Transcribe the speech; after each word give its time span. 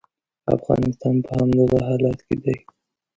افغانستان 0.55 1.15
په 1.25 1.31
همدغه 1.39 1.77
حالت 1.87 2.19
کې 2.27 2.35
دی. 2.43 2.57